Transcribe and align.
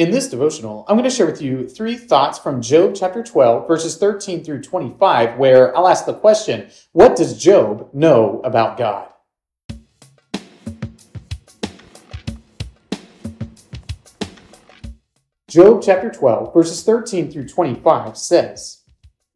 In 0.00 0.10
this 0.10 0.30
devotional, 0.30 0.86
I'm 0.88 0.96
going 0.96 1.04
to 1.04 1.14
share 1.14 1.26
with 1.26 1.42
you 1.42 1.68
three 1.68 1.94
thoughts 1.94 2.38
from 2.38 2.62
Job 2.62 2.94
chapter 2.94 3.22
12, 3.22 3.68
verses 3.68 3.98
13 3.98 4.42
through 4.42 4.62
25, 4.62 5.36
where 5.36 5.76
I'll 5.76 5.86
ask 5.86 6.06
the 6.06 6.14
question 6.14 6.70
What 6.92 7.16
does 7.16 7.36
Job 7.36 7.90
know 7.92 8.40
about 8.42 8.78
God? 8.78 9.10
Job 15.50 15.82
chapter 15.84 16.10
12, 16.10 16.54
verses 16.54 16.82
13 16.82 17.30
through 17.30 17.48
25 17.48 18.16
says, 18.16 18.84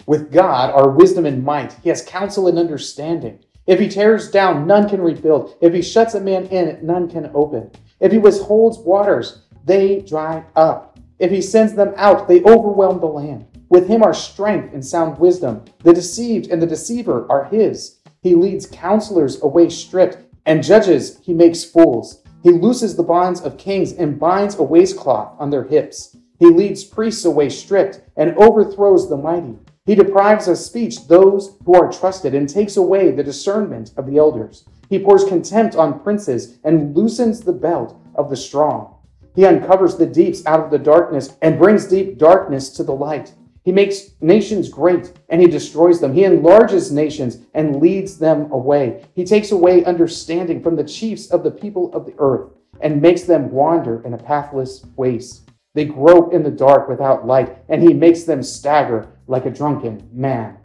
With 0.06 0.32
God 0.32 0.70
are 0.70 0.88
wisdom 0.88 1.26
and 1.26 1.44
might, 1.44 1.74
he 1.82 1.90
has 1.90 2.00
counsel 2.00 2.48
and 2.48 2.58
understanding. 2.58 3.44
If 3.66 3.80
he 3.80 3.88
tears 3.88 4.30
down, 4.30 4.66
none 4.66 4.88
can 4.88 5.02
rebuild. 5.02 5.56
If 5.60 5.74
he 5.74 5.82
shuts 5.82 6.14
a 6.14 6.20
man 6.20 6.46
in, 6.46 6.78
none 6.82 7.10
can 7.10 7.30
open. 7.34 7.70
If 8.00 8.12
he 8.12 8.18
withholds 8.18 8.78
waters, 8.78 9.43
they 9.64 10.00
dry 10.00 10.44
up. 10.56 10.98
If 11.18 11.30
he 11.30 11.40
sends 11.40 11.74
them 11.74 11.94
out, 11.96 12.28
they 12.28 12.42
overwhelm 12.42 13.00
the 13.00 13.06
land. 13.06 13.46
With 13.68 13.88
him 13.88 14.02
are 14.02 14.14
strength 14.14 14.74
and 14.74 14.84
sound 14.84 15.18
wisdom. 15.18 15.64
The 15.82 15.92
deceived 15.92 16.50
and 16.50 16.60
the 16.60 16.66
deceiver 16.66 17.26
are 17.30 17.44
his. 17.44 18.00
He 18.22 18.34
leads 18.34 18.66
counselors 18.66 19.42
away 19.42 19.68
stripped, 19.68 20.18
and 20.46 20.62
judges 20.62 21.18
he 21.22 21.32
makes 21.34 21.64
fools. 21.64 22.22
He 22.42 22.50
looses 22.50 22.94
the 22.94 23.02
bonds 23.02 23.40
of 23.40 23.56
kings 23.56 23.92
and 23.92 24.18
binds 24.18 24.56
a 24.56 24.62
waistcloth 24.62 25.34
on 25.38 25.50
their 25.50 25.64
hips. 25.64 26.16
He 26.38 26.46
leads 26.46 26.84
priests 26.84 27.24
away 27.24 27.48
stripped 27.48 28.00
and 28.16 28.36
overthrows 28.36 29.08
the 29.08 29.16
mighty. 29.16 29.56
He 29.86 29.94
deprives 29.94 30.48
of 30.48 30.58
speech 30.58 31.06
those 31.06 31.56
who 31.64 31.74
are 31.74 31.92
trusted 31.92 32.34
and 32.34 32.48
takes 32.48 32.76
away 32.76 33.10
the 33.10 33.22
discernment 33.22 33.92
of 33.96 34.06
the 34.06 34.18
elders. 34.18 34.64
He 34.88 34.98
pours 34.98 35.24
contempt 35.24 35.76
on 35.76 36.00
princes 36.00 36.58
and 36.64 36.94
loosens 36.96 37.40
the 37.40 37.52
belt 37.52 37.96
of 38.14 38.30
the 38.30 38.36
strong. 38.36 38.93
He 39.34 39.44
uncovers 39.44 39.96
the 39.96 40.06
deeps 40.06 40.44
out 40.46 40.60
of 40.60 40.70
the 40.70 40.78
darkness 40.78 41.36
and 41.42 41.58
brings 41.58 41.86
deep 41.86 42.18
darkness 42.18 42.70
to 42.70 42.84
the 42.84 42.94
light. 42.94 43.34
He 43.64 43.72
makes 43.72 44.10
nations 44.20 44.68
great 44.68 45.12
and 45.28 45.40
he 45.40 45.46
destroys 45.46 46.00
them. 46.00 46.12
He 46.12 46.24
enlarges 46.24 46.92
nations 46.92 47.38
and 47.54 47.80
leads 47.80 48.18
them 48.18 48.52
away. 48.52 49.04
He 49.14 49.24
takes 49.24 49.52
away 49.52 49.84
understanding 49.84 50.62
from 50.62 50.76
the 50.76 50.84
chiefs 50.84 51.30
of 51.30 51.42
the 51.42 51.50
people 51.50 51.92
of 51.94 52.04
the 52.04 52.14
earth 52.18 52.50
and 52.80 53.00
makes 53.00 53.22
them 53.22 53.50
wander 53.50 54.02
in 54.04 54.14
a 54.14 54.18
pathless 54.18 54.84
waste. 54.96 55.50
They 55.74 55.86
grope 55.86 56.32
in 56.32 56.42
the 56.42 56.50
dark 56.50 56.88
without 56.88 57.26
light, 57.26 57.56
and 57.68 57.82
he 57.82 57.92
makes 57.92 58.22
them 58.22 58.42
stagger 58.42 59.08
like 59.26 59.44
a 59.44 59.50
drunken 59.50 60.08
man. 60.12 60.58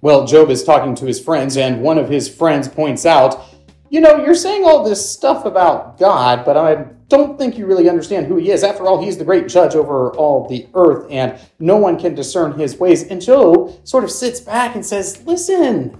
Well, 0.00 0.26
Job 0.26 0.50
is 0.50 0.64
talking 0.64 0.96
to 0.96 1.06
his 1.06 1.20
friends, 1.20 1.56
and 1.56 1.80
one 1.80 1.96
of 1.96 2.08
his 2.08 2.28
friends 2.28 2.66
points 2.66 3.06
out, 3.06 3.40
You 3.88 4.00
know, 4.00 4.24
you're 4.24 4.34
saying 4.34 4.64
all 4.64 4.82
this 4.82 5.12
stuff 5.12 5.44
about 5.44 5.96
God, 5.96 6.44
but 6.44 6.56
I 6.56 6.86
don't 7.12 7.38
think 7.38 7.58
you 7.58 7.66
really 7.66 7.90
understand 7.90 8.26
who 8.26 8.36
he 8.36 8.50
is. 8.50 8.64
After 8.64 8.86
all, 8.86 9.02
he's 9.02 9.18
the 9.18 9.24
great 9.24 9.46
judge 9.46 9.74
over 9.74 10.12
all 10.12 10.48
the 10.48 10.66
earth, 10.74 11.06
and 11.10 11.38
no 11.58 11.76
one 11.76 11.98
can 11.98 12.14
discern 12.14 12.58
his 12.58 12.78
ways. 12.78 13.02
And 13.04 13.20
Job 13.20 13.86
sort 13.86 14.02
of 14.02 14.10
sits 14.10 14.40
back 14.40 14.74
and 14.76 14.84
says, 14.84 15.22
Listen, 15.26 15.94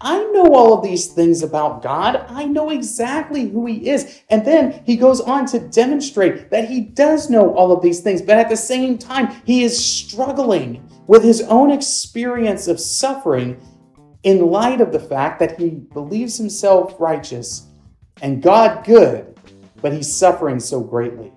I 0.00 0.24
know 0.32 0.54
all 0.54 0.72
of 0.72 0.82
these 0.82 1.08
things 1.08 1.42
about 1.42 1.82
God. 1.82 2.24
I 2.28 2.46
know 2.46 2.70
exactly 2.70 3.48
who 3.48 3.66
He 3.66 3.90
is. 3.90 4.22
And 4.30 4.42
then 4.44 4.82
he 4.86 4.96
goes 4.96 5.20
on 5.20 5.44
to 5.46 5.60
demonstrate 5.60 6.50
that 6.50 6.68
he 6.68 6.80
does 6.80 7.28
know 7.28 7.54
all 7.54 7.70
of 7.70 7.82
these 7.82 8.00
things, 8.00 8.22
but 8.22 8.38
at 8.38 8.48
the 8.48 8.56
same 8.56 8.96
time, 8.96 9.34
he 9.44 9.64
is 9.64 9.82
struggling 9.82 10.88
with 11.06 11.22
his 11.22 11.42
own 11.42 11.70
experience 11.70 12.68
of 12.68 12.80
suffering 12.80 13.60
in 14.22 14.46
light 14.46 14.80
of 14.80 14.92
the 14.92 15.00
fact 15.00 15.38
that 15.40 15.60
he 15.60 15.70
believes 15.70 16.38
himself 16.38 16.94
righteous 16.98 17.68
and 18.22 18.42
God 18.42 18.84
good, 18.84 19.33
but 19.84 19.92
he's 19.92 20.10
suffering 20.10 20.58
so 20.58 20.80
greatly. 20.80 21.30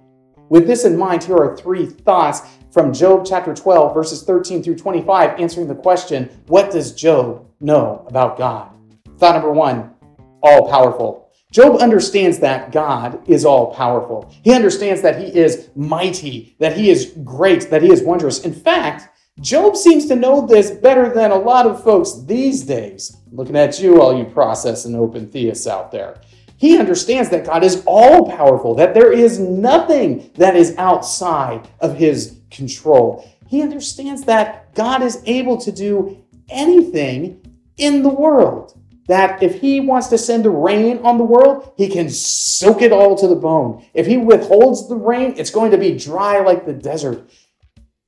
With 0.48 0.68
this 0.68 0.86
in 0.86 0.98
mind, 0.98 1.22
here 1.22 1.36
are 1.36 1.58
three 1.58 1.86
thoughts 1.86 2.44
from 2.72 2.94
Job 2.94 3.26
chapter 3.28 3.54
12, 3.54 3.94
verses 3.94 4.24
13 4.24 4.64
through 4.64 4.78
25, 4.78 5.38
answering 5.38 5.68
the 5.68 5.76
question 5.76 6.30
What 6.48 6.72
does 6.72 6.94
Job 6.94 7.46
know 7.60 8.06
about 8.08 8.38
God? 8.38 8.72
Thought 9.18 9.34
number 9.34 9.52
one 9.52 9.94
all 10.42 10.70
powerful. 10.70 11.30
Job 11.52 11.82
understands 11.82 12.40
that 12.40 12.72
God 12.72 13.22
is 13.28 13.44
all 13.44 13.74
powerful. 13.74 14.34
He 14.44 14.54
understands 14.54 15.02
that 15.02 15.20
he 15.20 15.28
is 15.38 15.68
mighty, 15.76 16.56
that 16.60 16.78
he 16.78 16.90
is 16.90 17.14
great, 17.26 17.70
that 17.70 17.82
he 17.82 17.92
is 17.92 18.02
wondrous. 18.02 18.46
In 18.46 18.54
fact, 18.54 19.10
Job 19.42 19.76
seems 19.76 20.06
to 20.06 20.16
know 20.16 20.48
this 20.48 20.72
better 20.72 21.14
than 21.14 21.32
a 21.32 21.38
lot 21.38 21.66
of 21.66 21.84
folks 21.84 22.24
these 22.24 22.64
days. 22.64 23.18
looking 23.30 23.58
at 23.58 23.82
you, 23.82 24.02
all 24.02 24.18
you 24.18 24.24
process 24.24 24.86
and 24.86 24.96
open 24.96 25.30
theists 25.30 25.68
out 25.68 25.92
there. 25.92 26.22
He 26.58 26.78
understands 26.80 27.30
that 27.30 27.46
God 27.46 27.64
is 27.64 27.84
all 27.86 28.32
powerful, 28.32 28.74
that 28.76 28.96
there 28.96 29.14
is 29.14 29.40
nothing 29.40 30.32
that 30.36 30.56
is 30.56 30.76
outside 30.78 31.68
of 31.80 31.96
his 31.96 32.40
control. 32.50 33.30
He 33.48 33.62
understands 33.62 34.24
that 34.24 34.74
God 34.74 35.04
is 35.04 35.22
able 35.26 35.58
to 35.60 35.72
do 35.72 36.24
anything 36.50 37.42
in 37.78 38.02
the 38.02 38.10
world. 38.10 38.74
That 39.08 39.42
if 39.42 39.62
he 39.62 39.80
wants 39.80 40.08
to 40.08 40.18
send 40.18 40.44
the 40.44 40.50
rain 40.50 41.00
on 41.04 41.18
the 41.18 41.24
world, 41.24 41.72
he 41.78 41.88
can 41.88 42.10
soak 42.10 42.82
it 42.82 42.92
all 42.92 43.16
to 43.16 43.28
the 43.28 43.36
bone. 43.36 43.86
If 43.94 44.06
he 44.08 44.18
withholds 44.18 44.90
the 44.90 44.98
rain, 44.98 45.36
it's 45.38 45.52
going 45.52 45.72
to 45.72 45.78
be 45.78 45.98
dry 45.98 46.40
like 46.40 46.66
the 46.66 46.74
desert. 46.74 47.30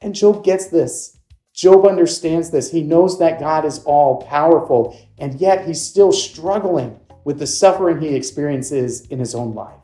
And 0.01 0.15
Job 0.15 0.43
gets 0.43 0.67
this. 0.67 1.17
Job 1.53 1.85
understands 1.85 2.49
this. 2.49 2.71
He 2.71 2.81
knows 2.81 3.19
that 3.19 3.39
God 3.39 3.63
is 3.63 3.83
all 3.83 4.23
powerful, 4.23 4.97
and 5.17 5.39
yet 5.39 5.65
he's 5.67 5.81
still 5.81 6.11
struggling 6.11 6.99
with 7.23 7.39
the 7.39 7.47
suffering 7.47 7.99
he 8.01 8.15
experiences 8.15 9.07
in 9.07 9.19
his 9.19 9.35
own 9.35 9.53
life. 9.53 9.79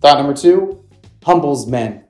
Thought 0.00 0.18
number 0.18 0.34
two 0.34 0.84
humbles 1.24 1.66
men. 1.66 2.04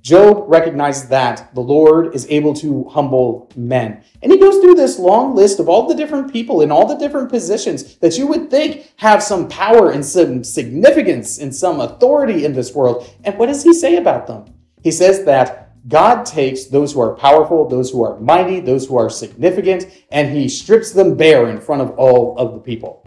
Job 0.00 0.44
recognizes 0.46 1.08
that 1.08 1.54
the 1.54 1.60
Lord 1.60 2.14
is 2.14 2.26
able 2.30 2.54
to 2.54 2.84
humble 2.84 3.50
men. 3.56 4.02
And 4.22 4.32
he 4.32 4.38
goes 4.38 4.58
through 4.58 4.74
this 4.74 4.98
long 4.98 5.34
list 5.34 5.60
of 5.60 5.68
all 5.68 5.86
the 5.86 5.94
different 5.94 6.32
people 6.32 6.62
in 6.62 6.70
all 6.70 6.86
the 6.86 6.96
different 6.96 7.28
positions 7.28 7.96
that 7.96 8.16
you 8.16 8.26
would 8.26 8.50
think 8.50 8.92
have 8.96 9.22
some 9.22 9.48
power 9.48 9.90
and 9.90 10.04
some 10.04 10.44
significance 10.44 11.38
and 11.38 11.54
some 11.54 11.80
authority 11.80 12.44
in 12.44 12.52
this 12.52 12.74
world. 12.74 13.10
And 13.24 13.36
what 13.36 13.46
does 13.46 13.62
he 13.62 13.74
say 13.74 13.96
about 13.96 14.26
them? 14.26 14.46
He 14.82 14.92
says 14.92 15.24
that 15.24 15.68
God 15.88 16.24
takes 16.24 16.64
those 16.64 16.92
who 16.92 17.00
are 17.00 17.14
powerful, 17.14 17.68
those 17.68 17.90
who 17.90 18.02
are 18.04 18.18
mighty, 18.20 18.60
those 18.60 18.86
who 18.86 18.96
are 18.96 19.10
significant, 19.10 19.86
and 20.10 20.34
he 20.34 20.48
strips 20.48 20.92
them 20.92 21.16
bare 21.16 21.48
in 21.48 21.60
front 21.60 21.82
of 21.82 21.90
all 21.98 22.36
of 22.38 22.52
the 22.52 22.60
people. 22.60 22.97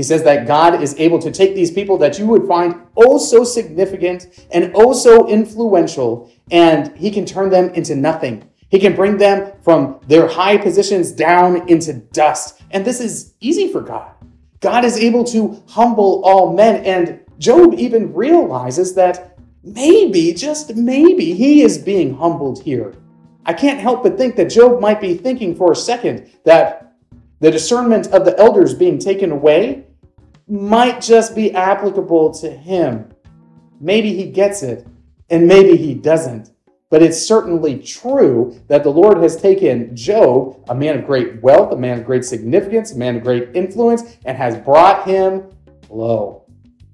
He 0.00 0.04
says 0.04 0.22
that 0.22 0.46
God 0.46 0.82
is 0.82 0.94
able 0.96 1.18
to 1.18 1.30
take 1.30 1.54
these 1.54 1.70
people 1.70 1.98
that 1.98 2.18
you 2.18 2.26
would 2.28 2.48
find 2.48 2.74
oh 2.96 3.18
so 3.18 3.44
significant 3.44 4.46
and 4.50 4.72
oh 4.74 4.94
so 4.94 5.28
influential, 5.28 6.32
and 6.50 6.96
He 6.96 7.10
can 7.10 7.26
turn 7.26 7.50
them 7.50 7.68
into 7.74 7.94
nothing. 7.94 8.48
He 8.70 8.78
can 8.78 8.96
bring 8.96 9.18
them 9.18 9.52
from 9.60 10.00
their 10.08 10.26
high 10.26 10.56
positions 10.56 11.12
down 11.12 11.68
into 11.68 11.92
dust. 11.92 12.62
And 12.70 12.82
this 12.82 12.98
is 12.98 13.34
easy 13.40 13.70
for 13.70 13.82
God. 13.82 14.10
God 14.60 14.86
is 14.86 14.96
able 14.96 15.22
to 15.24 15.62
humble 15.68 16.24
all 16.24 16.54
men. 16.54 16.82
And 16.86 17.20
Job 17.36 17.74
even 17.74 18.14
realizes 18.14 18.94
that 18.94 19.38
maybe, 19.62 20.32
just 20.32 20.74
maybe, 20.76 21.34
he 21.34 21.60
is 21.60 21.76
being 21.76 22.16
humbled 22.16 22.62
here. 22.62 22.94
I 23.44 23.52
can't 23.52 23.78
help 23.78 24.02
but 24.02 24.16
think 24.16 24.36
that 24.36 24.46
Job 24.46 24.80
might 24.80 25.02
be 25.02 25.18
thinking 25.18 25.54
for 25.54 25.72
a 25.72 25.76
second 25.76 26.30
that 26.46 26.94
the 27.40 27.50
discernment 27.50 28.06
of 28.14 28.24
the 28.24 28.38
elders 28.38 28.72
being 28.72 28.98
taken 28.98 29.30
away 29.30 29.84
might 30.50 31.00
just 31.00 31.34
be 31.34 31.54
applicable 31.54 32.34
to 32.34 32.50
him. 32.50 33.12
Maybe 33.80 34.12
he 34.14 34.30
gets 34.30 34.62
it, 34.62 34.86
and 35.30 35.46
maybe 35.46 35.76
he 35.76 35.94
doesn't. 35.94 36.50
But 36.90 37.02
it's 37.02 37.24
certainly 37.24 37.78
true 37.78 38.60
that 38.66 38.82
the 38.82 38.90
Lord 38.90 39.18
has 39.18 39.40
taken 39.40 39.94
Job, 39.94 40.64
a 40.68 40.74
man 40.74 40.98
of 40.98 41.06
great 41.06 41.40
wealth, 41.40 41.72
a 41.72 41.76
man 41.76 42.00
of 42.00 42.04
great 42.04 42.24
significance, 42.24 42.90
a 42.90 42.98
man 42.98 43.16
of 43.16 43.22
great 43.22 43.50
influence, 43.54 44.16
and 44.24 44.36
has 44.36 44.56
brought 44.56 45.06
him 45.06 45.50
low. 45.88 46.44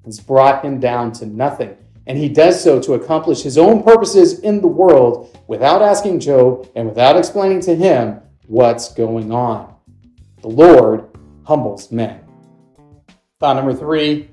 Has 0.05 0.21
brought 0.21 0.63
him 0.63 0.79
down 0.79 1.13
to 1.13 1.27
nothing. 1.27 1.77
And 2.07 2.19
he 2.19 2.29
does 2.29 2.63
so 2.63 2.81
to 2.83 2.93
accomplish 2.93 3.43
his 3.43 3.57
own 3.57 3.83
purposes 3.83 4.41
in 4.41 4.61
the 4.61 4.69
world 4.69 5.37
without 5.49 5.81
asking 5.81 6.21
Job 6.21 6.71
and 6.77 6.87
without 6.87 7.17
explaining 7.17 7.61
to 7.63 7.75
him 7.75 8.21
what's 8.47 8.93
going 8.93 9.33
on. 9.33 9.75
The 10.43 10.49
Lord 10.49 11.09
humbles 11.45 11.91
men. 11.91 12.26
Thought 13.39 13.57
number 13.57 13.75
three 13.75 14.31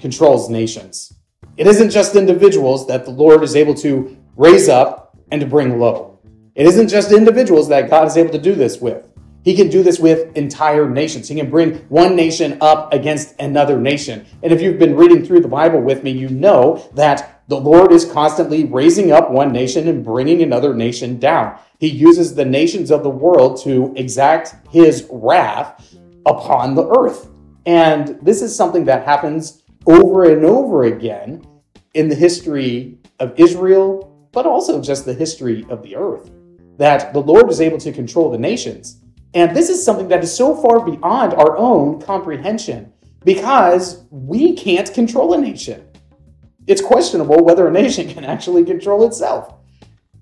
controls 0.00 0.48
nations. 0.48 1.12
It 1.58 1.66
isn't 1.66 1.90
just 1.90 2.16
individuals 2.16 2.86
that 2.86 3.04
the 3.04 3.10
Lord 3.10 3.42
is 3.42 3.54
able 3.54 3.74
to 3.74 4.16
raise 4.36 4.70
up 4.70 5.14
and 5.30 5.38
to 5.42 5.46
bring 5.46 5.78
low. 5.78 6.18
It 6.54 6.66
isn't 6.66 6.88
just 6.88 7.12
individuals 7.12 7.68
that 7.68 7.90
God 7.90 8.06
is 8.06 8.16
able 8.16 8.30
to 8.30 8.38
do 8.38 8.54
this 8.54 8.80
with. 8.80 9.06
He 9.44 9.54
can 9.54 9.68
do 9.68 9.82
this 9.82 9.98
with 9.98 10.34
entire 10.34 10.88
nations. 10.88 11.28
He 11.28 11.34
can 11.34 11.50
bring 11.50 11.74
one 11.90 12.16
nation 12.16 12.56
up 12.62 12.90
against 12.94 13.38
another 13.38 13.78
nation. 13.78 14.24
And 14.42 14.50
if 14.50 14.62
you've 14.62 14.78
been 14.78 14.96
reading 14.96 15.26
through 15.26 15.40
the 15.40 15.48
Bible 15.48 15.82
with 15.82 16.02
me, 16.02 16.10
you 16.10 16.30
know 16.30 16.88
that 16.94 17.42
the 17.48 17.60
Lord 17.60 17.92
is 17.92 18.10
constantly 18.10 18.64
raising 18.64 19.12
up 19.12 19.30
one 19.30 19.52
nation 19.52 19.88
and 19.88 20.02
bringing 20.02 20.42
another 20.42 20.72
nation 20.72 21.18
down. 21.18 21.58
He 21.78 21.88
uses 21.88 22.34
the 22.34 22.46
nations 22.46 22.90
of 22.90 23.02
the 23.02 23.10
world 23.10 23.60
to 23.64 23.92
exact 23.94 24.54
his 24.70 25.06
wrath 25.10 25.94
upon 26.24 26.74
the 26.74 26.88
earth. 26.98 27.28
And 27.68 28.18
this 28.22 28.40
is 28.40 28.56
something 28.56 28.86
that 28.86 29.04
happens 29.04 29.62
over 29.86 30.32
and 30.32 30.42
over 30.42 30.84
again 30.84 31.46
in 31.92 32.08
the 32.08 32.14
history 32.14 32.96
of 33.20 33.38
Israel, 33.38 34.26
but 34.32 34.46
also 34.46 34.80
just 34.80 35.04
the 35.04 35.12
history 35.12 35.66
of 35.68 35.82
the 35.82 35.94
earth. 35.94 36.30
That 36.78 37.12
the 37.12 37.20
Lord 37.20 37.50
is 37.50 37.60
able 37.60 37.76
to 37.80 37.92
control 37.92 38.30
the 38.30 38.38
nations. 38.38 39.02
And 39.34 39.54
this 39.54 39.68
is 39.68 39.84
something 39.84 40.08
that 40.08 40.24
is 40.24 40.34
so 40.34 40.56
far 40.56 40.82
beyond 40.82 41.34
our 41.34 41.58
own 41.58 42.00
comprehension 42.00 42.90
because 43.22 44.06
we 44.10 44.54
can't 44.54 44.94
control 44.94 45.34
a 45.34 45.38
nation. 45.38 45.86
It's 46.66 46.80
questionable 46.80 47.44
whether 47.44 47.68
a 47.68 47.70
nation 47.70 48.08
can 48.14 48.24
actually 48.24 48.64
control 48.64 49.06
itself. 49.06 49.52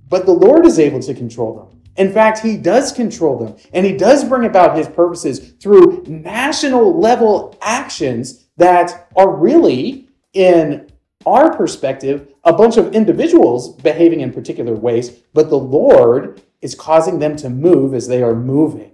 But 0.08 0.26
the 0.26 0.32
Lord 0.32 0.66
is 0.66 0.80
able 0.80 0.98
to 0.98 1.14
control 1.14 1.54
them. 1.54 1.75
In 1.96 2.12
fact, 2.12 2.40
He 2.40 2.56
does 2.56 2.92
control 2.92 3.38
them, 3.38 3.56
and 3.72 3.84
He 3.86 3.96
does 3.96 4.24
bring 4.24 4.44
about 4.44 4.76
His 4.76 4.88
purposes 4.88 5.52
through 5.60 6.04
national 6.06 6.98
level 6.98 7.56
actions 7.60 8.46
that 8.56 9.08
are 9.16 9.30
really, 9.30 10.08
in 10.32 10.90
our 11.24 11.56
perspective, 11.56 12.32
a 12.44 12.52
bunch 12.52 12.76
of 12.76 12.94
individuals 12.94 13.74
behaving 13.76 14.20
in 14.20 14.32
particular 14.32 14.74
ways, 14.74 15.10
but 15.34 15.50
the 15.50 15.58
Lord 15.58 16.42
is 16.62 16.74
causing 16.74 17.18
them 17.18 17.36
to 17.36 17.50
move 17.50 17.94
as 17.94 18.06
they 18.06 18.22
are 18.22 18.34
moving. 18.34 18.92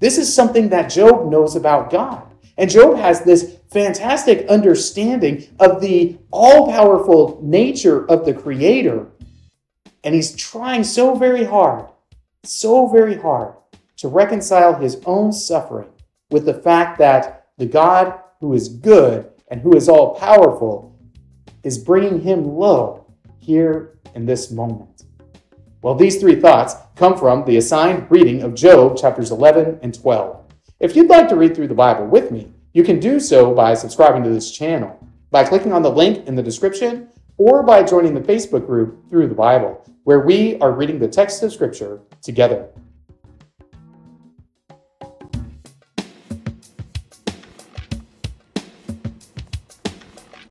This 0.00 0.18
is 0.18 0.34
something 0.34 0.68
that 0.70 0.90
Job 0.90 1.30
knows 1.30 1.56
about 1.56 1.90
God. 1.90 2.34
And 2.56 2.70
Job 2.70 2.96
has 2.96 3.22
this 3.22 3.58
fantastic 3.70 4.46
understanding 4.48 5.48
of 5.58 5.80
the 5.80 6.18
all 6.30 6.70
powerful 6.70 7.40
nature 7.42 8.08
of 8.08 8.24
the 8.24 8.34
Creator. 8.34 9.06
And 10.04 10.14
he's 10.14 10.34
trying 10.36 10.84
so 10.84 11.14
very 11.14 11.44
hard, 11.44 11.86
so 12.46 12.88
very 12.88 13.16
hard 13.16 13.54
to 13.96 14.08
reconcile 14.08 14.74
his 14.74 15.00
own 15.06 15.32
suffering 15.32 15.88
with 16.30 16.44
the 16.44 16.54
fact 16.54 16.98
that 16.98 17.46
the 17.58 17.66
God 17.66 18.18
who 18.40 18.52
is 18.54 18.68
good 18.68 19.30
and 19.48 19.60
who 19.60 19.76
is 19.76 19.88
all 19.88 20.14
powerful 20.14 20.98
is 21.62 21.78
bringing 21.78 22.20
him 22.20 22.44
low 22.44 23.06
here 23.38 23.98
in 24.14 24.26
this 24.26 24.50
moment. 24.50 25.04
Well, 25.82 25.94
these 25.94 26.18
three 26.18 26.40
thoughts 26.40 26.74
come 26.96 27.16
from 27.16 27.44
the 27.44 27.56
assigned 27.56 28.10
reading 28.10 28.42
of 28.42 28.54
Job 28.54 28.96
chapters 28.96 29.30
11 29.30 29.80
and 29.82 29.94
12. 29.94 30.44
If 30.80 30.96
you'd 30.96 31.10
like 31.10 31.28
to 31.28 31.36
read 31.36 31.54
through 31.54 31.68
the 31.68 31.74
Bible 31.74 32.06
with 32.06 32.30
me, 32.30 32.52
you 32.72 32.82
can 32.82 32.98
do 32.98 33.20
so 33.20 33.54
by 33.54 33.74
subscribing 33.74 34.22
to 34.24 34.30
this 34.30 34.50
channel, 34.50 34.98
by 35.30 35.44
clicking 35.44 35.72
on 35.72 35.82
the 35.82 35.90
link 35.90 36.26
in 36.26 36.34
the 36.34 36.42
description, 36.42 37.08
or 37.36 37.62
by 37.62 37.82
joining 37.82 38.14
the 38.14 38.20
Facebook 38.20 38.66
group 38.66 39.08
Through 39.10 39.28
the 39.28 39.34
Bible, 39.34 39.84
where 40.04 40.20
we 40.20 40.58
are 40.60 40.70
reading 40.70 40.98
the 40.98 41.08
text 41.08 41.42
of 41.42 41.52
Scripture 41.52 42.00
together. 42.22 42.68